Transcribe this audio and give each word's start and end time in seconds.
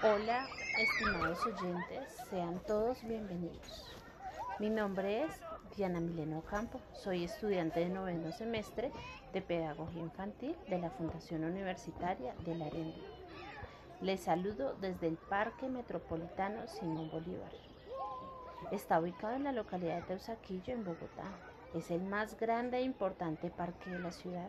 Hola, 0.00 0.46
estimados 0.78 1.44
oyentes, 1.44 2.14
sean 2.30 2.60
todos 2.68 3.02
bienvenidos. 3.02 3.84
Mi 4.60 4.70
nombre 4.70 5.24
es 5.24 5.40
Diana 5.76 5.98
Mileno 5.98 6.40
Campo, 6.42 6.80
soy 6.92 7.24
estudiante 7.24 7.80
de 7.80 7.88
noveno 7.88 8.30
semestre 8.30 8.92
de 9.32 9.42
Pedagogía 9.42 10.00
Infantil 10.00 10.54
de 10.68 10.78
la 10.78 10.90
Fundación 10.90 11.42
Universitaria 11.42 12.32
de 12.44 12.54
la 12.54 12.66
Arena. 12.66 12.94
Les 14.00 14.20
saludo 14.20 14.76
desde 14.80 15.08
el 15.08 15.16
Parque 15.16 15.68
Metropolitano 15.68 16.68
Simón 16.68 17.10
Bolívar. 17.10 17.50
Está 18.70 19.00
ubicado 19.00 19.34
en 19.34 19.42
la 19.42 19.52
localidad 19.52 19.96
de 19.96 20.02
Teusaquillo, 20.02 20.74
en 20.74 20.84
Bogotá. 20.84 21.24
Es 21.74 21.90
el 21.90 22.04
más 22.04 22.38
grande 22.38 22.78
e 22.78 22.82
importante 22.82 23.50
parque 23.50 23.90
de 23.90 23.98
la 23.98 24.12
ciudad. 24.12 24.48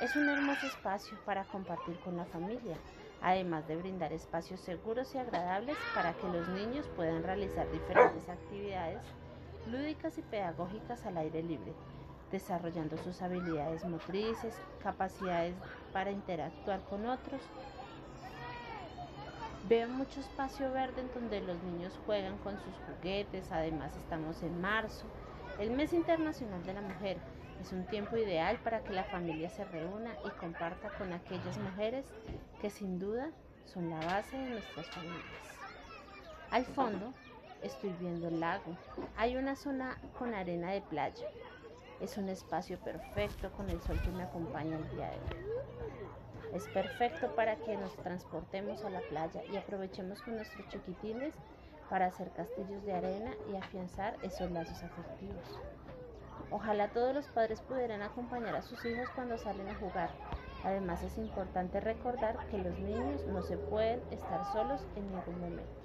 Es 0.00 0.16
un 0.16 0.28
hermoso 0.28 0.66
espacio 0.66 1.16
para 1.24 1.44
compartir 1.44 1.96
con 2.00 2.16
la 2.16 2.24
familia, 2.24 2.76
además 3.22 3.66
de 3.68 3.76
brindar 3.76 4.12
espacios 4.12 4.60
seguros 4.60 5.14
y 5.14 5.18
agradables 5.18 5.76
para 5.94 6.12
que 6.14 6.28
los 6.28 6.48
niños 6.48 6.86
puedan 6.96 7.22
realizar 7.22 7.70
diferentes 7.70 8.28
actividades 8.28 9.00
lúdicas 9.70 10.18
y 10.18 10.22
pedagógicas 10.22 11.06
al 11.06 11.16
aire 11.18 11.42
libre, 11.42 11.72
desarrollando 12.32 12.96
sus 12.98 13.22
habilidades 13.22 13.84
motrices, 13.84 14.54
capacidades 14.82 15.54
para 15.92 16.10
interactuar 16.10 16.80
con 16.90 17.06
otros. 17.06 17.40
Veo 19.68 19.88
mucho 19.88 20.20
espacio 20.20 20.72
verde 20.72 21.02
en 21.02 21.14
donde 21.14 21.40
los 21.40 21.62
niños 21.62 21.92
juegan 22.04 22.36
con 22.38 22.54
sus 22.58 22.74
juguetes, 22.86 23.52
además 23.52 23.96
estamos 23.96 24.42
en 24.42 24.60
marzo, 24.60 25.06
el 25.60 25.70
mes 25.70 25.92
internacional 25.92 26.64
de 26.66 26.74
la 26.74 26.80
mujer, 26.80 27.18
es 27.62 27.72
un 27.72 27.84
tiempo 27.86 28.16
ideal 28.16 28.58
para 28.64 28.82
que 28.82 28.92
la 28.92 29.04
familia 29.04 29.48
se 29.48 29.64
reúna 29.64 30.10
y 30.26 30.30
comparta 30.30 30.90
con 30.98 31.12
aquellas 31.12 31.56
mujeres 31.58 32.04
que 32.60 32.70
sin 32.70 32.98
duda 32.98 33.30
son 33.66 33.88
la 33.88 34.00
base 34.00 34.36
de 34.36 34.50
nuestras 34.50 34.88
familias. 34.88 35.22
Al 36.50 36.64
fondo 36.64 37.12
estoy 37.62 37.94
viendo 38.00 38.26
el 38.26 38.40
lago. 38.40 38.76
Hay 39.16 39.36
una 39.36 39.54
zona 39.54 39.96
con 40.18 40.34
arena 40.34 40.72
de 40.72 40.80
playa. 40.80 41.28
Es 42.00 42.18
un 42.18 42.28
espacio 42.28 42.80
perfecto 42.80 43.52
con 43.52 43.70
el 43.70 43.80
sol 43.82 44.00
que 44.02 44.10
me 44.10 44.24
acompaña 44.24 44.76
el 44.76 44.90
día 44.90 45.10
de 45.10 45.16
hoy. 45.16 46.54
Es 46.54 46.66
perfecto 46.66 47.32
para 47.36 47.54
que 47.56 47.76
nos 47.76 47.94
transportemos 47.98 48.84
a 48.84 48.90
la 48.90 49.00
playa 49.02 49.44
y 49.52 49.56
aprovechemos 49.56 50.20
con 50.22 50.34
nuestros 50.34 50.66
chiquitines 50.68 51.34
para 51.88 52.06
hacer 52.06 52.32
castillos 52.32 52.84
de 52.84 52.92
arena 52.92 53.30
y 53.52 53.56
afianzar 53.56 54.16
esos 54.22 54.50
lazos 54.50 54.82
afectivos. 54.82 55.60
Ojalá 56.52 56.88
todos 56.88 57.14
los 57.14 57.26
padres 57.28 57.62
pudieran 57.62 58.02
acompañar 58.02 58.54
a 58.54 58.62
sus 58.62 58.84
hijos 58.84 59.08
cuando 59.14 59.38
salen 59.38 59.68
a 59.68 59.74
jugar. 59.76 60.10
Además 60.64 61.02
es 61.02 61.16
importante 61.16 61.80
recordar 61.80 62.46
que 62.50 62.58
los 62.58 62.78
niños 62.78 63.24
no 63.26 63.42
se 63.42 63.56
pueden 63.56 64.00
estar 64.10 64.44
solos 64.52 64.80
en 64.94 65.10
ningún 65.10 65.40
momento. 65.40 65.82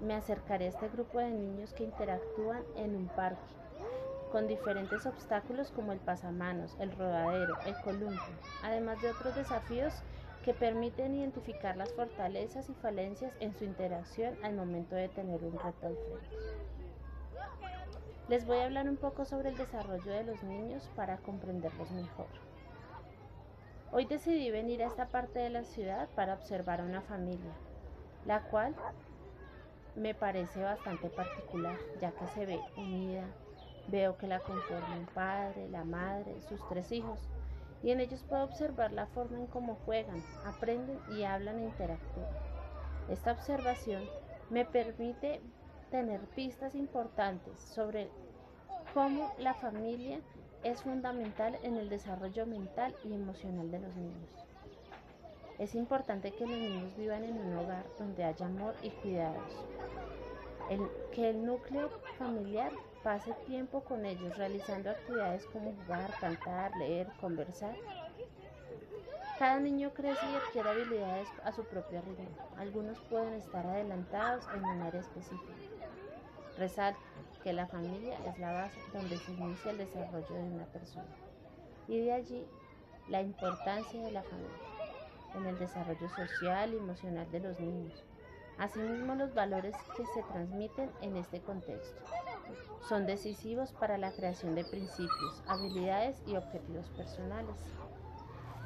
Me 0.00 0.14
acercaré 0.14 0.66
a 0.66 0.68
este 0.70 0.88
grupo 0.88 1.18
de 1.20 1.30
niños 1.30 1.72
que 1.74 1.84
interactúan 1.84 2.64
en 2.76 2.96
un 2.96 3.08
parque 3.08 3.40
con 4.32 4.46
diferentes 4.46 5.06
obstáculos 5.06 5.70
como 5.70 5.92
el 5.92 5.98
pasamanos, 5.98 6.76
el 6.78 6.92
rodadero, 6.96 7.56
el 7.66 7.74
columpio, 7.82 8.34
además 8.62 9.00
de 9.02 9.10
otros 9.10 9.34
desafíos 9.34 9.92
que 10.44 10.54
permiten 10.54 11.14
identificar 11.14 11.76
las 11.76 11.92
fortalezas 11.92 12.68
y 12.68 12.74
falencias 12.74 13.32
en 13.40 13.54
su 13.54 13.64
interacción 13.64 14.36
al 14.42 14.54
momento 14.54 14.94
de 14.94 15.08
tener 15.08 15.42
un 15.44 15.58
reto 15.58 15.86
al 15.86 15.96
frente. 15.96 16.79
Les 18.30 18.46
voy 18.46 18.58
a 18.58 18.66
hablar 18.66 18.88
un 18.88 18.96
poco 18.96 19.24
sobre 19.24 19.48
el 19.48 19.56
desarrollo 19.56 20.12
de 20.12 20.22
los 20.22 20.40
niños 20.44 20.88
para 20.94 21.16
comprenderlos 21.16 21.90
mejor. 21.90 22.28
Hoy 23.90 24.04
decidí 24.04 24.52
venir 24.52 24.84
a 24.84 24.86
esta 24.86 25.08
parte 25.08 25.40
de 25.40 25.50
la 25.50 25.64
ciudad 25.64 26.08
para 26.14 26.34
observar 26.34 26.80
a 26.80 26.84
una 26.84 27.00
familia, 27.00 27.50
la 28.26 28.42
cual 28.42 28.76
me 29.96 30.14
parece 30.14 30.62
bastante 30.62 31.08
particular, 31.08 31.76
ya 32.00 32.12
que 32.12 32.28
se 32.28 32.46
ve 32.46 32.60
unida. 32.76 33.24
Veo 33.88 34.16
que 34.16 34.28
la 34.28 34.38
conforma 34.38 34.96
un 34.96 35.06
padre, 35.06 35.68
la 35.68 35.82
madre, 35.82 36.40
sus 36.42 36.60
tres 36.68 36.92
hijos, 36.92 37.18
y 37.82 37.90
en 37.90 37.98
ellos 37.98 38.22
puedo 38.28 38.44
observar 38.44 38.92
la 38.92 39.08
forma 39.08 39.38
en 39.38 39.48
cómo 39.48 39.74
juegan, 39.84 40.22
aprenden 40.46 41.00
y 41.18 41.24
hablan 41.24 41.58
e 41.58 41.64
interactúan. 41.64 42.30
Esta 43.08 43.32
observación 43.32 44.04
me 44.50 44.64
permite 44.64 45.42
tener 45.90 46.20
pistas 46.34 46.74
importantes 46.74 47.60
sobre 47.60 48.08
cómo 48.94 49.32
la 49.38 49.54
familia 49.54 50.20
es 50.62 50.82
fundamental 50.82 51.58
en 51.62 51.76
el 51.76 51.88
desarrollo 51.88 52.46
mental 52.46 52.94
y 53.04 53.14
emocional 53.14 53.70
de 53.70 53.80
los 53.80 53.94
niños. 53.96 54.30
Es 55.58 55.74
importante 55.74 56.32
que 56.32 56.46
los 56.46 56.56
niños 56.58 56.96
vivan 56.96 57.24
en 57.24 57.38
un 57.38 57.56
hogar 57.58 57.84
donde 57.98 58.24
haya 58.24 58.46
amor 58.46 58.74
y 58.82 58.90
cuidados. 58.90 59.66
que 61.12 61.30
el 61.30 61.44
núcleo 61.44 61.90
familiar 62.16 62.72
pase 63.02 63.32
tiempo 63.46 63.82
con 63.82 64.06
ellos 64.06 64.36
realizando 64.38 64.90
actividades 64.90 65.44
como 65.46 65.72
jugar, 65.74 66.16
cantar, 66.20 66.76
leer, 66.76 67.08
conversar. 67.20 67.76
Cada 69.38 69.58
niño 69.58 69.92
crece 69.94 70.26
y 70.30 70.36
adquiere 70.36 70.70
habilidades 70.70 71.28
a 71.42 71.52
su 71.52 71.64
propio 71.64 72.02
ritmo. 72.02 72.30
Algunos 72.56 73.00
pueden 73.00 73.34
estar 73.34 73.66
adelantados 73.66 74.46
en 74.54 74.64
un 74.64 74.82
área 74.82 75.00
específica. 75.00 75.79
Resalto 76.60 77.00
que 77.42 77.54
la 77.54 77.66
familia 77.66 78.18
es 78.26 78.38
la 78.38 78.52
base 78.52 78.78
donde 78.92 79.16
se 79.16 79.32
inicia 79.32 79.70
el 79.70 79.78
desarrollo 79.78 80.28
de 80.28 80.42
una 80.42 80.66
persona. 80.66 81.08
Y 81.88 82.00
de 82.00 82.12
allí 82.12 82.46
la 83.08 83.22
importancia 83.22 84.02
de 84.02 84.12
la 84.12 84.22
familia 84.22 84.50
en 85.34 85.46
el 85.46 85.58
desarrollo 85.58 86.06
social 86.10 86.74
y 86.74 86.76
emocional 86.76 87.30
de 87.30 87.40
los 87.40 87.58
niños. 87.58 88.04
Asimismo, 88.58 89.14
los 89.14 89.32
valores 89.32 89.74
que 89.96 90.04
se 90.04 90.22
transmiten 90.24 90.90
en 91.00 91.16
este 91.16 91.40
contexto 91.40 91.98
son 92.86 93.06
decisivos 93.06 93.72
para 93.72 93.96
la 93.96 94.12
creación 94.12 94.54
de 94.54 94.64
principios, 94.64 95.42
habilidades 95.46 96.22
y 96.26 96.36
objetivos 96.36 96.90
personales. 96.90 97.56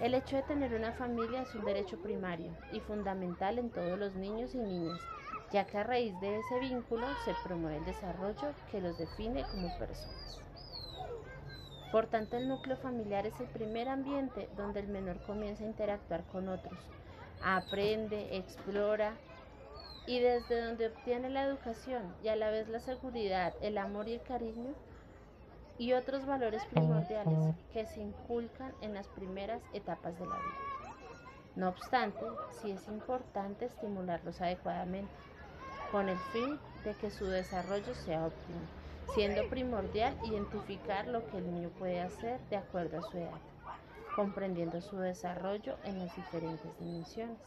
El 0.00 0.14
hecho 0.14 0.34
de 0.34 0.42
tener 0.42 0.74
una 0.74 0.90
familia 0.90 1.42
es 1.42 1.54
un 1.54 1.64
derecho 1.64 2.02
primario 2.02 2.50
y 2.72 2.80
fundamental 2.80 3.60
en 3.60 3.70
todos 3.70 3.96
los 3.96 4.16
niños 4.16 4.56
y 4.56 4.58
niñas 4.58 4.98
ya 5.52 5.64
que 5.64 5.78
a 5.78 5.84
raíz 5.84 6.18
de 6.20 6.38
ese 6.38 6.58
vínculo 6.58 7.06
se 7.24 7.34
promueve 7.44 7.78
el 7.78 7.84
desarrollo 7.84 8.52
que 8.70 8.80
los 8.80 8.98
define 8.98 9.44
como 9.44 9.68
personas. 9.78 10.42
Por 11.92 12.06
tanto, 12.06 12.36
el 12.36 12.48
núcleo 12.48 12.76
familiar 12.76 13.26
es 13.26 13.38
el 13.40 13.46
primer 13.46 13.88
ambiente 13.88 14.48
donde 14.56 14.80
el 14.80 14.88
menor 14.88 15.18
comienza 15.26 15.64
a 15.64 15.68
interactuar 15.68 16.24
con 16.24 16.48
otros, 16.48 16.78
aprende, 17.42 18.36
explora 18.36 19.12
y 20.06 20.20
desde 20.20 20.62
donde 20.62 20.88
obtiene 20.88 21.30
la 21.30 21.44
educación 21.44 22.02
y 22.22 22.28
a 22.28 22.36
la 22.36 22.50
vez 22.50 22.68
la 22.68 22.80
seguridad, 22.80 23.54
el 23.60 23.78
amor 23.78 24.08
y 24.08 24.14
el 24.14 24.22
cariño 24.22 24.74
y 25.78 25.92
otros 25.92 26.26
valores 26.26 26.64
primordiales 26.66 27.54
que 27.72 27.86
se 27.86 28.00
inculcan 28.00 28.72
en 28.80 28.94
las 28.94 29.06
primeras 29.08 29.62
etapas 29.72 30.18
de 30.18 30.26
la 30.26 30.36
vida. 30.36 30.76
No 31.54 31.68
obstante, 31.68 32.20
sí 32.60 32.70
es 32.70 32.86
importante 32.88 33.66
estimularlos 33.66 34.40
adecuadamente 34.40 35.10
con 35.90 36.08
el 36.08 36.18
fin 36.32 36.58
de 36.84 36.94
que 36.94 37.10
su 37.10 37.26
desarrollo 37.26 37.94
sea 37.94 38.26
óptimo, 38.26 38.60
siendo 39.14 39.48
primordial 39.48 40.16
identificar 40.24 41.06
lo 41.06 41.26
que 41.26 41.38
el 41.38 41.52
niño 41.52 41.70
puede 41.78 42.00
hacer 42.00 42.40
de 42.50 42.56
acuerdo 42.56 42.98
a 42.98 43.02
su 43.10 43.18
edad, 43.18 43.40
comprendiendo 44.14 44.80
su 44.80 44.96
desarrollo 44.96 45.76
en 45.84 45.98
las 45.98 46.14
diferentes 46.14 46.78
dimensiones. 46.78 47.38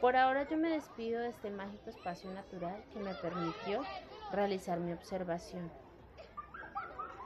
Por 0.00 0.14
ahora 0.16 0.48
yo 0.48 0.58
me 0.58 0.68
despido 0.68 1.20
de 1.20 1.28
este 1.28 1.50
mágico 1.50 1.90
espacio 1.90 2.30
natural 2.32 2.84
que 2.92 3.00
me 3.00 3.14
permitió 3.14 3.82
realizar 4.30 4.78
mi 4.78 4.92
observación. 4.92 5.70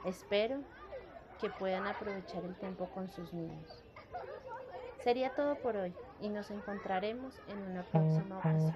Espero 0.05 0.61
que 1.39 1.49
puedan 1.49 1.85
aprovechar 1.85 2.43
el 2.45 2.55
tiempo 2.55 2.87
con 2.93 3.09
sus 3.11 3.33
niños. 3.33 3.83
Sería 5.03 5.31
todo 5.31 5.55
por 5.55 5.75
hoy 5.75 5.93
y 6.21 6.29
nos 6.29 6.51
encontraremos 6.51 7.33
en 7.47 7.57
una 7.57 7.83
próxima 7.83 8.37
ocasión. 8.37 8.75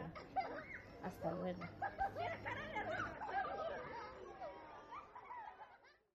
Hasta 1.05 1.31
luego. 1.31 1.63